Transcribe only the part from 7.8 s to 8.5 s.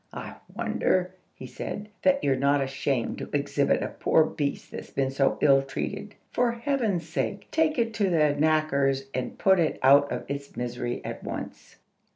to the